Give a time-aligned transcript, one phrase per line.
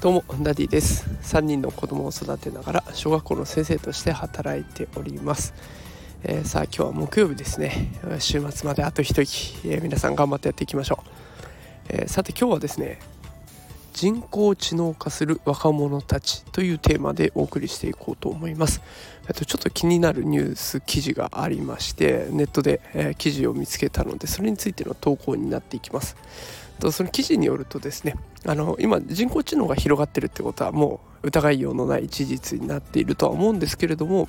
[0.00, 1.08] どうもダディです。
[1.22, 5.54] 3人の子供を育てながら小学校の先生として働いております、
[6.24, 7.90] えー、さあ今日は木曜日ですね。
[8.18, 11.08] 週末まであと一息、えー、皆さん頑張ってやっていきましょう、
[11.88, 12.98] えー、さて今日はですね
[13.94, 18.82] 人工知能化する若者たちというテーマでお送りしていこうと思います。
[19.34, 26.16] とちょっと気になるニュース記事がありましてネットで、え記事を見つけたのでそれについての投稿になっていきます。
[26.80, 34.28] とその記事によるとですねあの今人工知能が広がってるってことはもう疑いようのない事実になっているとは思うんですけれども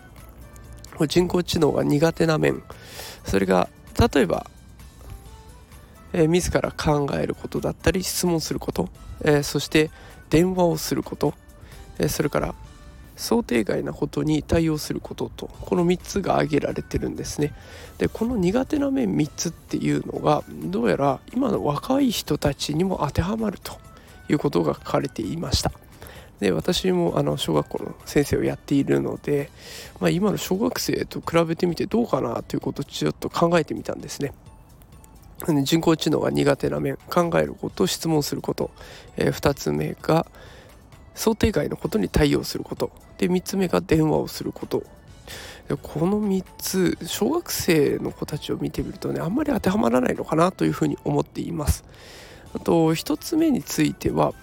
[1.08, 2.62] 人工知能が苦手な面
[3.26, 3.68] それが
[4.14, 4.46] 例えば、
[6.16, 8.90] えー、自ら考えることだったり質問すること、
[9.22, 9.92] えー、そして
[10.30, 11.34] 電話をすること、
[12.00, 12.56] えー、それから
[13.18, 17.54] 想定外なことに対応することとこの3つが挙げられてるんですね。
[17.98, 23.78] でこの苦手な面3つっていうのがどうやら今の若い人たちにも当てはまると
[24.30, 25.72] いうことが書かれていました。
[26.40, 29.50] で私もあの小学校の先生をやっているので、
[30.02, 34.34] まあ、今の小学生と比べてみてどうかなということをちょっと考えてみたんですね。
[35.64, 38.72] 人工知能が苦手な面考えること質問すること、
[39.18, 40.26] えー、2つ目が
[41.14, 42.92] 想定外のことに対応すること。
[43.18, 44.84] で3つ目が電話をすること。
[45.68, 51.84] でこの3つ小学生の子たちを見てみるとねあんまり当てはまらないのかなというふうに思っています。
[52.54, 54.34] あと1つ目については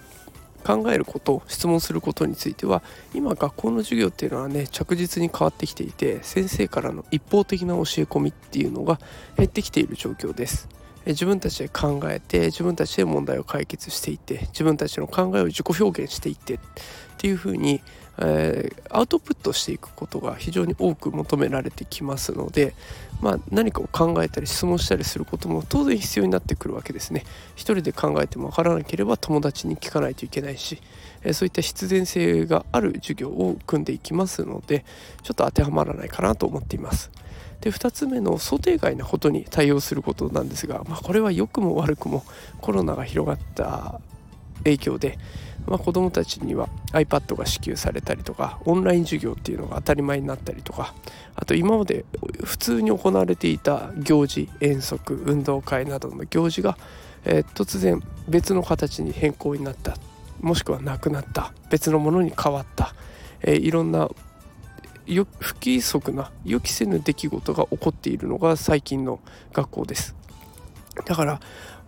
[0.63, 2.81] 考えること質問することについては
[3.13, 8.99] 今学校の授業っていうのはね着実に変わってきていて先生からの一方的な教え込みっていうのが
[9.37, 10.69] 減ってきている状況です。
[11.05, 16.59] 自分たちで考えて自分たちで問題を解決していって自分たちの考えを自己表現していってっ
[17.17, 17.81] ていうふうに、
[18.17, 22.73] えー、アウトプットしていくことが非常に多く求められてきますので、
[23.21, 27.23] まあ、何かを考えたり質問したりすることも当然必要になってくるわけですね。
[27.55, 30.81] 一人で考えても分からなければ友達に聞かないといけないし、
[31.23, 34.85] えー、そういった必然性がある授業を組んでいきますので
[35.23, 37.11] ちょっと当てはまらないかなと思っています。
[37.63, 42.25] で2つ目の想定外なことに対応することなんですが、まあ、これは良くも悪くも
[42.59, 44.01] コロナが広がった
[44.65, 45.17] 影響で、
[45.65, 50.93] まあ、子どもたちには iPad が支給されたりとかオンライン授業っていうのが当たり前になったりとか
[51.35, 52.03] あと今まで
[52.43, 56.77] 普通に行われていた行事遠足運動会などの行事が、
[57.23, 59.95] えー、突然別の形に変更になった
[60.41, 62.93] もしくはなくなった別のものに変わった、
[63.41, 64.09] えー、いろんな
[65.05, 69.19] 不規則な予期せぬ出来事が起こっているのが最近の
[69.51, 70.15] 学校です。
[71.05, 71.39] だから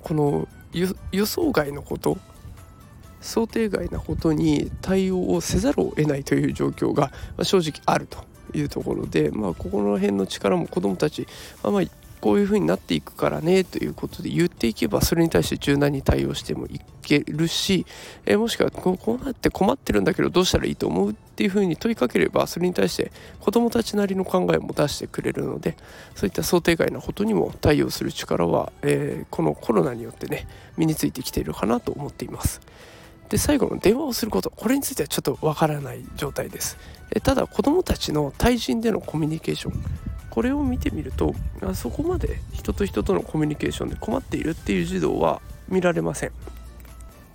[0.03, 0.48] この
[1.12, 2.18] 予想外のこと
[3.22, 7.12] 想定外なことに対応をせざるを得ないという状況が
[7.44, 8.20] 正直あると
[8.53, 11.28] いうところで、まあ、ここの辺の力も子どもたち、
[11.64, 11.84] まあ、まあ
[12.25, 17.86] こういう風になっていくからねということで言っていけばそれに対して柔軟に対応してもいけるし、
[18.25, 25.78] えもしくはこうなって困ってるんだけどどうしたらいいと思うっていう風に問いかければそれに対して子どもたちなりの考えも出してくれるので
[26.16, 30.47] そういった想定外なことにも対応する力は、えー、このコロナによってね
[30.78, 32.59] 身についてきているかなと思っています。
[33.30, 36.80] で最後の電話をすることこれについてはちょっとわからない状態です。
[37.12, 39.84] えただ子どもたちの対人でのコミュニケーション
[40.35, 46.31] これを見てみるとあそこまで人と人とのコミュニケーションで困っているっていう児童は見られません。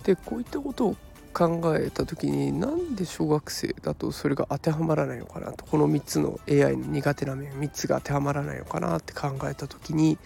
[0.03, 0.95] でこういったことを
[1.33, 10.19] 考えた時になんで小学生だとそれが当てはまらないのかなとこの3つの AI の苦手な面3つが当てはまらないのかなって考えた時に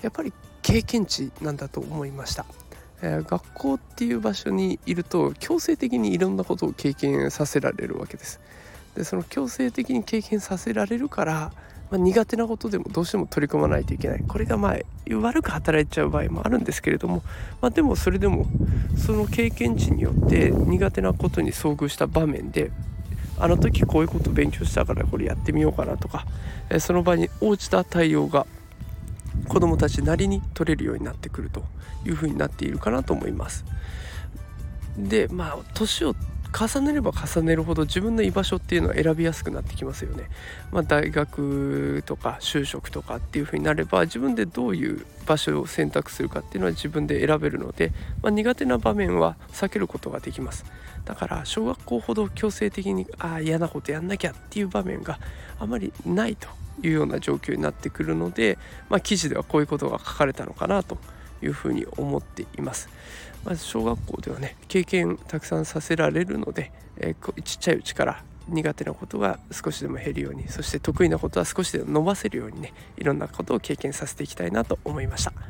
[0.00, 2.46] やっぱり経験値なんだと思いました。
[3.02, 8.40] えー、学校っていう場所にいると強制的にいろんなことを経験させられるわけです。
[8.94, 11.52] でその強制的に経験させられるから
[11.94, 14.78] まあ、苦手なことでもどうしても取り組まないといけないこれがまあ
[15.14, 17.22] 悪く働いちゃう場合もあるんですけれども、
[17.60, 18.46] まあ、でもそれでも
[18.96, 22.72] その経験値によって苦手なことに遭遇した場面で
[23.38, 26.26] あの時こういうこと勉強したからこれやってみようかなとか
[26.80, 28.44] その場に応じた対応が
[29.46, 31.62] 子どもたちなりに取れるようになってくると
[32.04, 33.64] いうふうになっているかなと思います。
[34.98, 36.16] でまあ年を
[36.56, 40.30] 重ねれば重ねるほど自分の居場所っていうのは選びやすくなってきますよね。
[40.70, 47.92] まあ、大学とか就職とかっていう風になれば自分でどういう場所を選択するかっていうのは自分で選べるので、
[48.22, 50.64] まあ、苦手な場面は避けることができます。
[51.04, 55.18] だから小学校ほど強制的にああ嫌なことやんなきゃっていう場面が
[55.58, 56.48] あまりないと
[56.82, 58.58] いうような状況になってくるので、
[58.88, 60.98] まあ、記事ではこういうことが書かれたのかなと
[61.44, 62.88] いうふうに思っています。
[63.44, 75.40] まず小学校ではね経験たくさんさせられるので、えー、ちっちゃいうちから苦手なことが少しでも減るようにそして得意なことは少しでも伸ばせるようにねいろんなことを経験させていきたいなと思いました、ま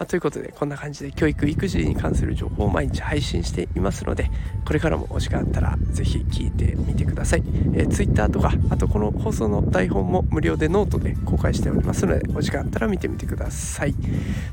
[0.00, 4.30] あ、ということでこんな感じで教育育児に関する情報を毎日配信していますので
[4.64, 7.42] これからもお時間あったら是非聞いてみてください、
[7.74, 13.94] えー、Twitter とかあとこの放送の台本も無料でノートで公開しておりますのでお時間あったら見てみてください。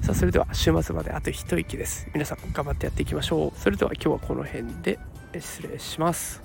[0.02, 2.08] さあそれでは週末まであと一息です。
[2.14, 3.60] 皆さん頑張ってやっていきましょう。
[3.60, 5.00] それでは今日はこの辺で
[5.40, 6.45] 失礼します。